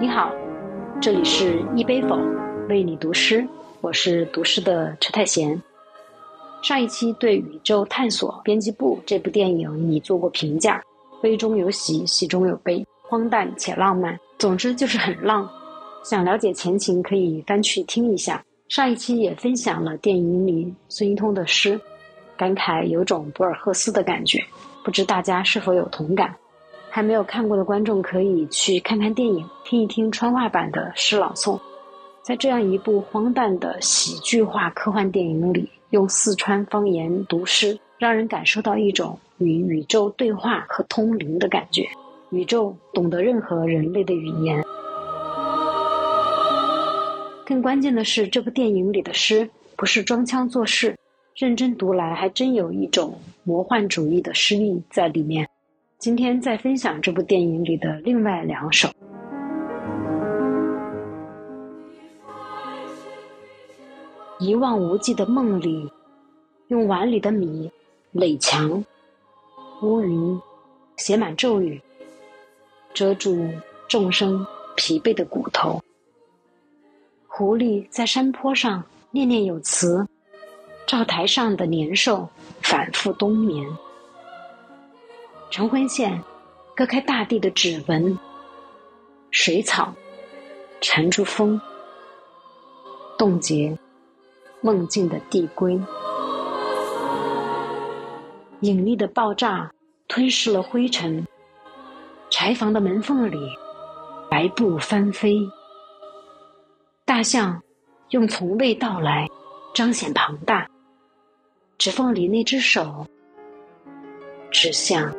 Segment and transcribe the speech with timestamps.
[0.00, 0.32] 你好
[1.00, 2.16] 这里是一杯否
[2.68, 3.44] 为你读诗，
[3.80, 5.60] 我是读诗的车太贤。
[6.62, 10.80] 上一期对《宇宙探索编辑部》这部电影已做过评价，
[11.20, 15.50] 悲中有喜，喜中有悲，荒诞且浪漫，总之就是很浪。
[16.04, 18.40] 想了解前情，可以翻去听一下。
[18.68, 21.80] 上一期也分享了电影里孙一通的诗，
[22.36, 24.40] 感慨有种博尔赫斯的感觉，
[24.84, 26.32] 不知大家是否有同感？
[26.90, 31.60] 还没有看过的观众可以去看看电影，听一听川话版的诗朗诵。
[32.22, 41.88] 在这样一部荒诞的喜剧化科幻电影里，用四川方言读诗，让人感受到一种与宇宙对话和通灵的感觉。
[42.30, 44.62] 宇宙懂得任何人类的语言。
[47.46, 50.94] 更关键的是，这部电影里的诗不是装腔作势，
[51.34, 55.47] 认真读来还真有一种魔幻主义的诗意在里面。
[55.98, 58.88] 今天再分享这部电影里的另外两首。
[64.38, 65.90] 一望无际的梦里，
[66.68, 67.68] 用碗里的米
[68.12, 68.84] 垒墙，
[69.82, 70.40] 乌云
[70.98, 71.82] 写满咒语，
[72.94, 73.48] 遮住
[73.88, 75.82] 众生疲惫的骨头。
[77.26, 80.06] 狐狸在山坡上念念有词，
[80.86, 82.28] 灶台上的年兽
[82.62, 83.68] 反复冬眠。
[85.50, 86.22] 晨昏线
[86.76, 88.18] 割开大地的指纹，
[89.30, 89.92] 水草
[90.80, 91.60] 缠住风，
[93.18, 93.76] 冻结。
[94.60, 95.80] 梦境的递归，
[98.62, 99.72] 引力的爆炸
[100.08, 101.24] 吞噬了灰尘。
[102.28, 103.38] 柴房的门缝里，
[104.28, 105.38] 白布翻飞。
[107.04, 107.62] 大象
[108.10, 109.28] 用从未到来
[109.72, 110.68] 彰显庞大。
[111.78, 113.06] 指缝里那只手
[114.50, 115.14] 指向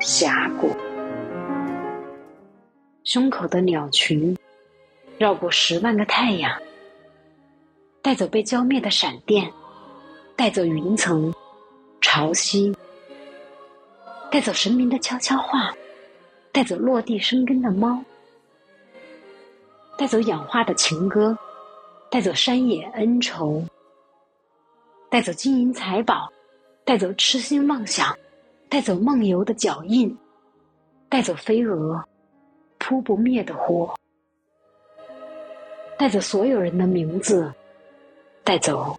[0.00, 0.74] 峡谷。
[3.04, 4.36] 胸口的鸟群
[5.18, 6.52] 绕过十万个太阳。
[8.02, 9.50] 带走被浇灭的闪电，
[10.36, 11.34] 带走云层、
[12.00, 12.72] 潮汐，
[14.30, 15.74] 带走神明的悄悄话，
[16.52, 18.00] 带走落地生根的猫，
[19.98, 21.36] 带走氧化的情歌，
[22.08, 23.64] 带走山野恩仇，
[25.10, 26.30] 带走金银财宝，
[26.84, 28.16] 带走痴心妄想，
[28.76, 30.14] 带走梦游的脚印，
[31.08, 32.04] 带走飞蛾
[32.76, 33.94] 扑不灭的火，
[35.98, 37.50] 带走所有人的名字。
[38.44, 38.94] 带走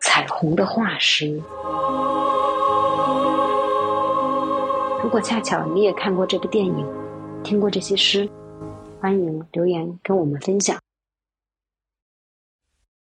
[0.00, 1.38] 彩虹的化石。
[5.02, 6.86] 如果恰巧你也看过这部电影，
[7.44, 8.26] 听过这些诗，
[8.98, 10.85] 欢迎留言跟我们分享。